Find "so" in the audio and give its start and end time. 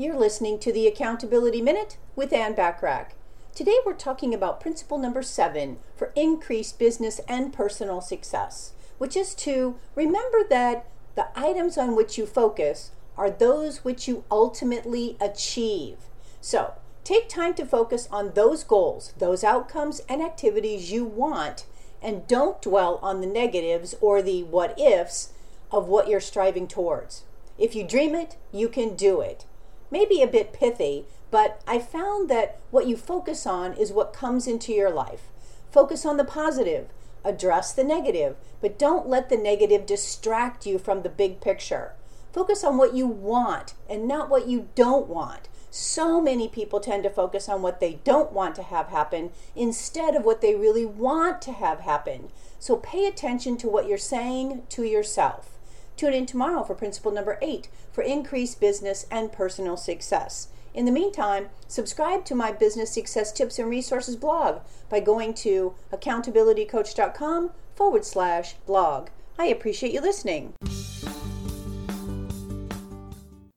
16.40-16.72, 45.70-46.20, 52.58-52.76